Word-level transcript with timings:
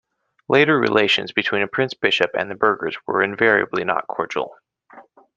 Later 0.49 0.79
relations 0.79 1.31
between 1.31 1.61
a 1.61 1.67
prince-bishop 1.67 2.31
and 2.33 2.49
the 2.49 2.55
burghers 2.55 2.97
were 3.05 3.21
invariably 3.21 3.83
not 3.83 4.07
cordial. 4.07 4.55